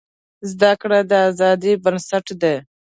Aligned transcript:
زده 0.51 0.71
کړه 0.81 0.99
د 1.11 1.13
ازادۍ 1.27 1.73
بنسټ 1.83 2.25
دی. 2.41 2.55